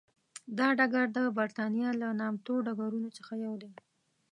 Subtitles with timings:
[0.57, 3.71] دا ډګر د برېتانیا له نامتو ډګرونو څخه یو دی.